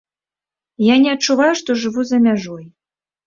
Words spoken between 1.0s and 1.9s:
не адчуваю, што